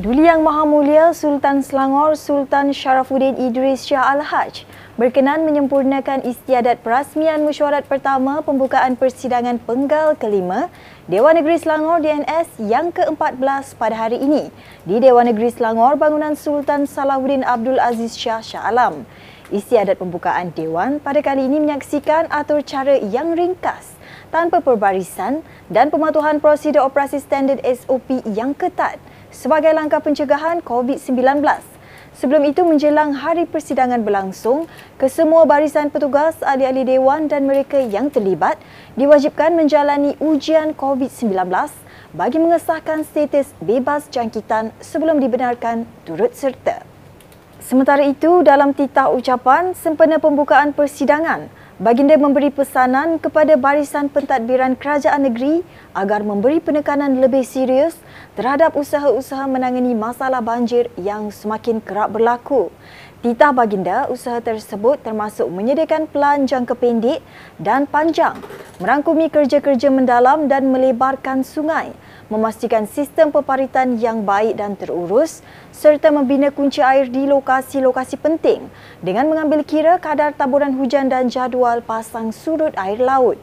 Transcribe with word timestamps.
Duli 0.00 0.24
Yang 0.24 0.40
Maha 0.48 0.64
Mulia 0.64 1.12
Sultan 1.12 1.60
Selangor 1.60 2.16
Sultan 2.16 2.72
Sharafuddin 2.72 3.36
Idris 3.36 3.84
Shah 3.84 4.16
Al-Haj 4.16 4.64
berkenan 4.96 5.44
menyempurnakan 5.44 6.24
istiadat 6.24 6.80
perasmian 6.80 7.44
mesyuarat 7.44 7.84
pertama 7.84 8.40
pembukaan 8.40 8.96
persidangan 8.96 9.60
penggal 9.60 10.16
kelima 10.16 10.72
Dewan 11.04 11.36
Negeri 11.36 11.60
Selangor 11.60 12.00
DNS 12.00 12.48
yang 12.64 12.96
ke-14 12.96 13.76
pada 13.76 14.08
hari 14.08 14.24
ini 14.24 14.48
di 14.88 15.04
Dewan 15.04 15.28
Negeri 15.28 15.52
Selangor 15.52 16.00
bangunan 16.00 16.32
Sultan 16.32 16.88
Salahuddin 16.88 17.44
Abdul 17.44 17.76
Aziz 17.76 18.16
Shah 18.16 18.40
Shah 18.40 18.72
Alam. 18.72 19.04
Istiadat 19.52 20.00
pembukaan 20.00 20.56
Dewan 20.56 20.96
pada 21.04 21.20
kali 21.20 21.44
ini 21.44 21.60
menyaksikan 21.60 22.24
atur 22.32 22.64
cara 22.64 22.96
yang 22.96 23.36
ringkas 23.36 24.00
tanpa 24.32 24.64
perbarisan 24.64 25.44
dan 25.68 25.92
pematuhan 25.92 26.40
prosedur 26.40 26.88
operasi 26.88 27.20
standard 27.20 27.60
SOP 27.68 28.24
yang 28.32 28.56
ketat 28.56 28.96
sebagai 29.30 29.70
langkah 29.72 30.02
pencegahan 30.02 30.62
COVID-19. 30.62 31.42
Sebelum 32.20 32.42
itu 32.44 32.66
menjelang 32.66 33.16
hari 33.16 33.46
persidangan 33.48 34.04
berlangsung, 34.04 34.68
kesemua 35.00 35.48
barisan 35.48 35.88
petugas, 35.88 36.36
ahli-ahli 36.44 36.84
dewan 36.84 37.30
dan 37.30 37.48
mereka 37.48 37.80
yang 37.80 38.12
terlibat 38.12 38.60
diwajibkan 38.98 39.56
menjalani 39.56 40.18
ujian 40.20 40.76
COVID-19 40.76 41.32
bagi 42.12 42.38
mengesahkan 42.42 43.06
status 43.06 43.54
bebas 43.62 44.10
jangkitan 44.10 44.74
sebelum 44.82 45.22
dibenarkan 45.22 45.86
turut 46.04 46.34
serta. 46.34 46.82
Sementara 47.62 48.02
itu, 48.02 48.42
dalam 48.42 48.74
titah 48.74 49.14
ucapan 49.14 49.72
sempena 49.78 50.18
pembukaan 50.18 50.74
persidangan, 50.74 51.46
Baginda 51.80 52.12
memberi 52.20 52.52
pesanan 52.52 53.16
kepada 53.16 53.56
barisan 53.56 54.12
pentadbiran 54.12 54.76
kerajaan 54.76 55.24
negeri 55.24 55.64
agar 55.96 56.20
memberi 56.20 56.60
penekanan 56.60 57.24
lebih 57.24 57.40
serius 57.40 57.96
terhadap 58.36 58.76
usaha-usaha 58.76 59.48
menangani 59.48 59.96
masalah 59.96 60.44
banjir 60.44 60.92
yang 61.00 61.32
semakin 61.32 61.80
kerap 61.80 62.12
berlaku. 62.12 62.68
Titah 63.24 63.56
baginda, 63.56 64.12
usaha 64.12 64.44
tersebut 64.44 65.00
termasuk 65.00 65.48
menyediakan 65.48 66.04
pelan 66.04 66.44
jangka 66.44 66.76
pendek 66.76 67.24
dan 67.56 67.88
panjang, 67.88 68.36
merangkumi 68.76 69.32
kerja-kerja 69.32 69.88
mendalam 69.88 70.52
dan 70.52 70.68
melebarkan 70.68 71.40
sungai, 71.40 71.96
memastikan 72.30 72.86
sistem 72.86 73.34
peparitan 73.34 73.98
yang 73.98 74.22
baik 74.22 74.56
dan 74.56 74.78
terurus 74.78 75.42
serta 75.74 76.14
membina 76.14 76.54
kunci 76.54 76.78
air 76.78 77.10
di 77.10 77.26
lokasi-lokasi 77.26 78.16
penting 78.22 78.70
dengan 79.02 79.26
mengambil 79.26 79.66
kira 79.66 79.98
kadar 79.98 80.30
taburan 80.32 80.78
hujan 80.78 81.10
dan 81.10 81.26
jadual 81.26 81.82
pasang 81.82 82.30
surut 82.30 82.70
air 82.78 83.02
laut. 83.02 83.36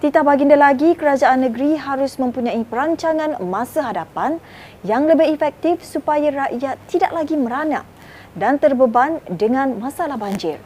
Titah 0.00 0.24
baginda 0.24 0.56
lagi, 0.56 0.96
kerajaan 0.96 1.44
negeri 1.44 1.76
harus 1.76 2.16
mempunyai 2.16 2.64
perancangan 2.64 3.36
masa 3.44 3.84
hadapan 3.84 4.40
yang 4.80 5.04
lebih 5.04 5.28
efektif 5.28 5.84
supaya 5.84 6.48
rakyat 6.48 6.80
tidak 6.88 7.12
lagi 7.12 7.36
merana 7.36 7.84
dan 8.32 8.56
terbeban 8.56 9.20
dengan 9.28 9.76
masalah 9.76 10.16
banjir. 10.16 10.56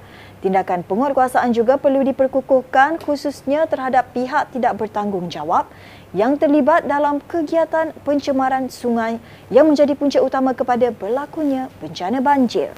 Tindakan 0.45 0.85
penguatkuasaan 0.85 1.57
juga 1.57 1.81
perlu 1.81 2.05
diperkukuhkan 2.05 3.01
khususnya 3.01 3.65
terhadap 3.65 4.13
pihak 4.13 4.53
tidak 4.53 4.77
bertanggungjawab 4.77 5.65
yang 6.13 6.37
terlibat 6.37 6.85
dalam 6.85 7.17
kegiatan 7.25 7.97
pencemaran 8.05 8.69
sungai 8.69 9.17
yang 9.49 9.73
menjadi 9.73 9.97
punca 9.97 10.21
utama 10.21 10.53
kepada 10.53 10.93
berlakunya 10.93 11.73
bencana 11.81 12.21
banjir. 12.21 12.77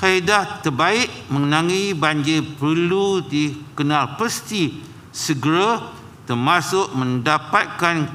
Kaedah 0.00 0.64
terbaik 0.64 1.12
mengenangi 1.28 1.92
banjir 1.92 2.56
perlu 2.56 3.20
dikenal 3.20 4.16
pasti 4.16 4.80
segera 5.12 5.92
termasuk 6.24 6.96
mendapatkan 6.96 8.08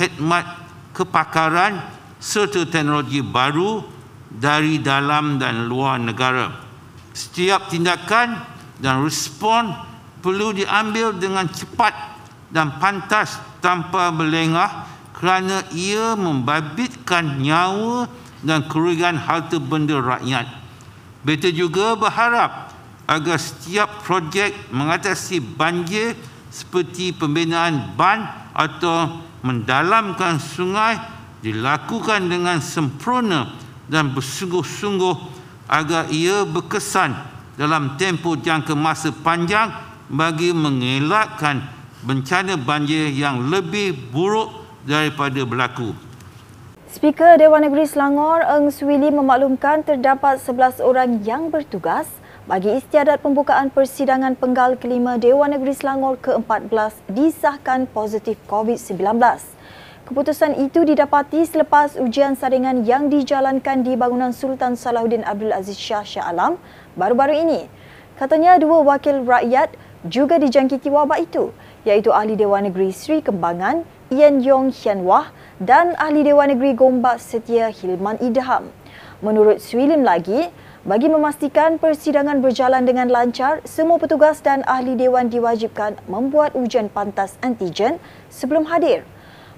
khidmat 0.00 0.48
kepakaran 0.96 1.76
serta 2.16 2.64
teknologi 2.64 3.20
baru 3.20 3.84
dari 4.32 4.80
dalam 4.80 5.36
dan 5.36 5.68
luar 5.68 6.00
negara. 6.00 6.71
Setiap 7.12 7.68
tindakan 7.68 8.40
dan 8.80 9.04
respon 9.04 9.72
perlu 10.24 10.56
diambil 10.56 11.12
dengan 11.16 11.48
cepat 11.48 11.92
dan 12.48 12.80
pantas 12.80 13.36
tanpa 13.60 14.12
berlengah 14.12 14.88
kerana 15.16 15.62
ia 15.76 16.18
membabitkan 16.18 17.38
nyawa 17.38 18.08
dan 18.42 18.66
kerugian 18.66 19.14
harta 19.14 19.62
benda 19.62 20.02
rakyat. 20.02 20.50
Beta 21.22 21.46
juga 21.52 21.94
berharap 21.94 22.74
agar 23.06 23.38
setiap 23.38 24.02
projek 24.02 24.50
mengatasi 24.74 25.38
banjir 25.38 26.18
seperti 26.50 27.14
pembinaan 27.14 27.94
ban 27.94 28.50
atau 28.52 29.22
mendalamkan 29.46 30.42
sungai 30.42 30.98
dilakukan 31.42 32.26
dengan 32.30 32.58
sempurna 32.62 33.54
dan 33.90 34.14
bersungguh-sungguh 34.14 35.41
agar 35.70 36.10
ia 36.10 36.46
berkesan 36.46 37.14
dalam 37.54 37.94
tempoh 38.00 38.38
jangka 38.38 38.72
masa 38.72 39.12
panjang 39.12 39.70
bagi 40.10 40.50
mengelakkan 40.52 41.62
bencana 42.02 42.58
banjir 42.58 43.14
yang 43.14 43.48
lebih 43.48 43.94
buruk 44.10 44.50
daripada 44.82 45.40
berlaku. 45.46 45.94
Speaker 46.92 47.40
Dewan 47.40 47.64
Negeri 47.64 47.88
Selangor 47.88 48.44
Eng 48.44 48.68
Swili 48.68 49.08
memaklumkan 49.08 49.80
terdapat 49.80 50.36
11 50.44 50.84
orang 50.84 51.24
yang 51.24 51.48
bertugas 51.48 52.04
bagi 52.44 52.74
istiadat 52.74 53.22
pembukaan 53.22 53.72
persidangan 53.72 54.36
penggal 54.36 54.76
kelima 54.76 55.16
Dewan 55.16 55.56
Negeri 55.56 55.72
Selangor 55.72 56.20
ke-14 56.20 56.92
disahkan 57.08 57.88
positif 57.88 58.36
COVID-19. 58.50 58.98
Keputusan 60.02 60.58
itu 60.58 60.82
didapati 60.82 61.46
selepas 61.46 61.94
ujian 61.94 62.34
saringan 62.34 62.82
yang 62.82 63.06
dijalankan 63.06 63.86
di 63.86 63.94
bangunan 63.94 64.34
Sultan 64.34 64.74
Salahuddin 64.74 65.22
Abdul 65.22 65.54
Aziz 65.54 65.78
Shah 65.78 66.02
Shah 66.02 66.26
Alam 66.26 66.58
baru-baru 66.98 67.38
ini. 67.38 67.70
Katanya 68.18 68.58
dua 68.58 68.82
wakil 68.82 69.22
rakyat 69.22 69.70
juga 70.10 70.42
dijangkiti 70.42 70.90
wabak 70.90 71.22
itu 71.30 71.54
iaitu 71.86 72.10
Ahli 72.10 72.34
Dewan 72.34 72.66
Negeri 72.66 72.90
Sri 72.90 73.22
Kembangan 73.22 73.86
Ian 74.10 74.42
Yong 74.42 74.74
Hian 74.74 75.06
Wah 75.06 75.30
dan 75.62 75.94
Ahli 75.94 76.26
Dewan 76.26 76.50
Negeri 76.50 76.74
Gombak 76.74 77.22
Setia 77.22 77.70
Hilman 77.70 78.18
Idham. 78.18 78.74
Menurut 79.22 79.62
Swilim 79.62 80.02
lagi, 80.02 80.50
bagi 80.82 81.06
memastikan 81.06 81.78
persidangan 81.78 82.42
berjalan 82.42 82.82
dengan 82.82 83.06
lancar, 83.06 83.62
semua 83.62 84.02
petugas 84.02 84.42
dan 84.42 84.66
ahli 84.66 84.98
dewan 84.98 85.30
diwajibkan 85.30 85.94
membuat 86.10 86.58
ujian 86.58 86.90
pantas 86.90 87.38
antigen 87.38 88.02
sebelum 88.34 88.66
hadir. 88.66 89.06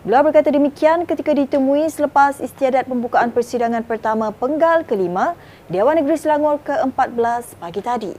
Beliau 0.04 0.20
berkata 0.20 0.52
demikian 0.52 1.08
ketika 1.08 1.32
ditemui 1.32 1.88
selepas 1.88 2.36
istiadat 2.36 2.84
pembukaan 2.84 3.32
persidangan 3.32 3.80
pertama 3.88 4.28
penggal 4.36 4.84
kelima 4.84 5.32
Dewan 5.72 5.96
Negeri 5.96 6.20
Selangor 6.20 6.60
ke-14 6.60 7.56
pagi 7.56 7.80
tadi. 7.80 8.12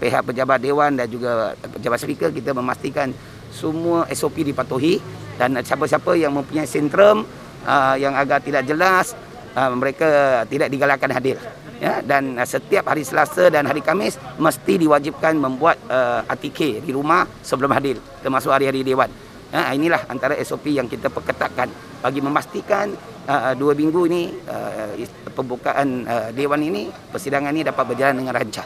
Pihak 0.00 0.24
pejabat 0.24 0.64
Dewan 0.64 0.96
dan 0.96 1.12
juga 1.12 1.52
pejabat 1.76 2.00
speaker 2.00 2.32
kita 2.32 2.56
memastikan 2.56 3.12
semua 3.52 4.08
SOP 4.16 4.48
dipatuhi 4.48 4.96
dan 5.36 5.60
siapa-siapa 5.60 6.16
yang 6.16 6.32
mempunyai 6.40 6.64
sindrom 6.64 7.28
uh, 7.68 7.94
yang 8.00 8.16
agak 8.16 8.40
tidak 8.40 8.64
jelas 8.64 9.12
uh, 9.52 9.76
mereka 9.76 10.08
tidak 10.48 10.72
digalakkan 10.72 11.12
hadir. 11.12 11.36
Ya, 11.84 12.00
dan 12.00 12.40
uh, 12.40 12.48
setiap 12.48 12.88
hari 12.88 13.04
Selasa 13.04 13.52
dan 13.52 13.68
hari 13.68 13.84
Kamis 13.84 14.16
mesti 14.40 14.80
diwajibkan 14.80 15.36
membuat 15.36 15.76
uh, 15.92 16.24
ATK 16.32 16.80
di 16.80 16.96
rumah 16.96 17.28
sebelum 17.44 17.68
hadir 17.76 18.00
termasuk 18.24 18.48
hari-hari 18.48 18.80
Dewan. 18.80 19.12
Ha, 19.52 19.76
inilah 19.76 20.08
antara 20.08 20.32
SOP 20.40 20.72
yang 20.72 20.88
kita 20.88 21.12
perketatkan 21.12 21.68
bagi 22.00 22.24
memastikan 22.24 22.88
uh, 23.28 23.52
dua 23.52 23.76
minggu 23.76 24.08
ini 24.08 24.32
uh, 24.48 24.96
pembukaan 25.36 26.08
uh, 26.08 26.28
Dewan 26.32 26.64
ini, 26.64 26.88
persidangan 26.88 27.52
ini 27.52 27.60
dapat 27.60 27.84
berjalan 27.92 28.24
dengan 28.24 28.32
lancar. 28.32 28.64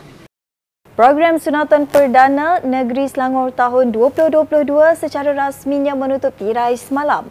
Program 0.94 1.42
Sunatan 1.42 1.90
Perdana 1.90 2.62
Negeri 2.62 3.10
Selangor 3.10 3.50
tahun 3.52 3.90
2022 3.92 4.62
secara 4.96 5.34
rasminya 5.34 5.92
menutup 5.92 6.32
tirai 6.38 6.78
semalam. 6.78 7.26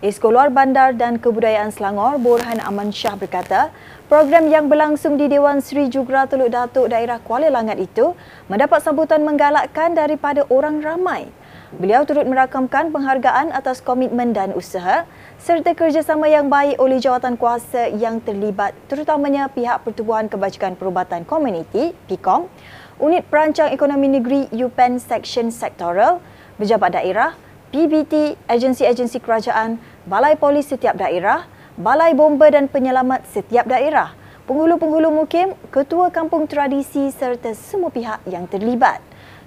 Esko 0.00 0.32
Luar 0.32 0.48
Bandar 0.48 0.96
dan 0.96 1.20
Kebudayaan 1.20 1.68
Selangor, 1.76 2.16
Borhan 2.16 2.56
Aman 2.64 2.88
Shah 2.88 3.20
berkata, 3.20 3.68
program 4.08 4.48
yang 4.48 4.72
berlangsung 4.72 5.20
di 5.20 5.28
Dewan 5.28 5.60
Sri 5.60 5.92
Jugra 5.92 6.24
Teluk 6.24 6.48
Datuk 6.48 6.88
daerah 6.88 7.20
Kuala 7.20 7.52
Langat 7.52 7.76
itu 7.76 8.16
mendapat 8.48 8.80
sambutan 8.80 9.20
menggalakkan 9.20 9.92
daripada 9.92 10.48
orang 10.48 10.80
ramai. 10.80 11.28
Beliau 11.70 12.02
turut 12.02 12.26
merakamkan 12.26 12.90
penghargaan 12.90 13.54
atas 13.54 13.78
komitmen 13.78 14.34
dan 14.34 14.50
usaha 14.58 15.06
serta 15.38 15.70
kerjasama 15.70 16.26
yang 16.26 16.50
baik 16.50 16.82
oleh 16.82 16.98
jawatan 16.98 17.38
kuasa 17.38 17.86
yang 17.94 18.18
terlibat 18.18 18.74
terutamanya 18.90 19.46
pihak 19.46 19.78
Pertubuhan 19.86 20.26
Kebajikan 20.26 20.74
Perubatan 20.74 21.22
Komuniti, 21.22 21.94
PIKOM, 22.10 22.50
Unit 22.98 23.22
Perancang 23.30 23.70
Ekonomi 23.70 24.10
Negeri 24.10 24.50
UPEN 24.50 24.98
Section 24.98 25.54
Sektoral, 25.54 26.18
Pejabat 26.58 26.98
Daerah, 26.98 27.38
PBT, 27.70 28.34
agensi-agensi 28.50 29.22
kerajaan, 29.22 29.78
Balai 30.10 30.34
Polis 30.34 30.66
setiap 30.66 30.98
daerah, 30.98 31.46
Balai 31.78 32.18
Bomba 32.18 32.50
dan 32.50 32.66
Penyelamat 32.66 33.30
setiap 33.30 33.70
daerah, 33.70 34.10
penghulu-penghulu 34.50 35.14
mukim, 35.14 35.54
ketua 35.70 36.10
kampung 36.10 36.50
tradisi 36.50 37.14
serta 37.14 37.54
semua 37.54 37.94
pihak 37.94 38.26
yang 38.26 38.50
terlibat 38.50 38.98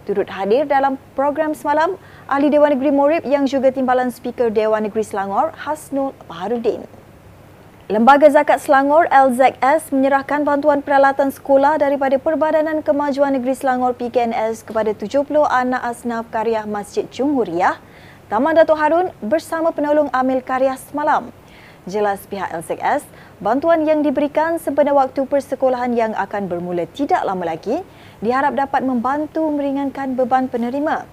turut 0.04 0.28
hadir 0.28 0.68
dalam 0.68 1.00
program 1.16 1.56
semalam 1.56 1.96
Ahli 2.28 2.52
Dewan 2.52 2.76
Negeri 2.76 2.92
Morib 2.92 3.24
yang 3.24 3.48
juga 3.48 3.72
timbalan 3.72 4.12
Speaker 4.12 4.52
Dewan 4.52 4.84
Negeri 4.88 5.04
Selangor 5.04 5.56
Hasnul 5.56 6.12
Baharudin. 6.28 6.84
Lembaga 7.92 8.32
Zakat 8.32 8.64
Selangor 8.64 9.12
LZS 9.12 9.92
menyerahkan 9.92 10.48
bantuan 10.48 10.80
peralatan 10.80 11.36
sekolah 11.36 11.76
daripada 11.76 12.16
Perbadanan 12.16 12.80
Kemajuan 12.80 13.36
Negeri 13.36 13.60
Selangor 13.60 13.92
PKNS 14.00 14.64
kepada 14.64 14.96
70 14.96 15.28
anak 15.44 15.84
asnaf 15.84 16.24
karya 16.32 16.64
Masjid 16.64 17.04
Jumhuriyah, 17.12 17.76
Taman 18.32 18.56
Datuk 18.56 18.80
Harun 18.80 19.12
bersama 19.20 19.76
penolong 19.76 20.08
amil 20.16 20.40
karya 20.40 20.80
semalam. 20.80 21.36
Jelas 21.84 22.24
pihak 22.32 22.56
LZS, 22.56 23.04
bantuan 23.44 23.84
yang 23.84 24.00
diberikan 24.00 24.56
sebenarnya 24.56 25.04
waktu 25.04 25.28
persekolahan 25.28 25.92
yang 25.92 26.16
akan 26.16 26.48
bermula 26.48 26.88
tidak 26.88 27.20
lama 27.28 27.44
lagi 27.44 27.84
diharap 28.24 28.56
dapat 28.56 28.82
membantu 28.88 29.44
meringankan 29.52 30.16
beban 30.16 30.48
penerima. 30.48 31.04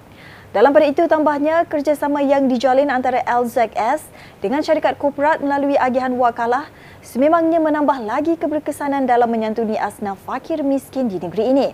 Dalam 0.51 0.75
pada 0.75 0.83
itu 0.83 1.07
tambahnya 1.07 1.63
kerjasama 1.63 2.19
yang 2.23 2.51
dijalin 2.51 2.91
antara 2.91 3.23
LZS 3.23 4.03
dengan 4.43 4.59
syarikat 4.59 4.99
korporat 4.99 5.39
melalui 5.39 5.79
agihan 5.79 6.11
wakalah 6.19 6.67
sememangnya 6.99 7.63
menambah 7.63 8.03
lagi 8.03 8.35
keberkesanan 8.35 9.07
dalam 9.07 9.31
menyantuni 9.31 9.79
asnaf 9.79 10.19
fakir 10.27 10.59
miskin 10.59 11.07
di 11.07 11.23
negeri 11.23 11.55
ini. 11.55 11.67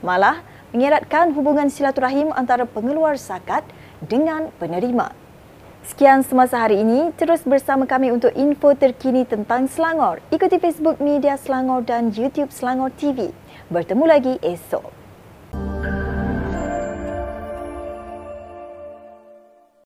Malah 0.00 0.40
mengeratkan 0.72 1.36
hubungan 1.36 1.68
silaturahim 1.68 2.32
antara 2.32 2.64
pengeluar 2.64 3.20
zakat 3.20 3.68
dengan 4.00 4.48
penerima. 4.56 5.12
Sekian 5.82 6.24
semasa 6.24 6.62
hari 6.62 6.80
ini, 6.80 7.12
terus 7.18 7.42
bersama 7.44 7.84
kami 7.90 8.14
untuk 8.14 8.30
info 8.32 8.72
terkini 8.72 9.26
tentang 9.26 9.68
Selangor. 9.68 10.22
Ikuti 10.32 10.56
Facebook 10.56 11.02
Media 11.02 11.36
Selangor 11.36 11.84
dan 11.84 12.14
YouTube 12.14 12.54
Selangor 12.54 12.94
TV. 12.94 13.34
Bertemu 13.72 14.04
lagi 14.04 14.36
esok. 14.44 15.01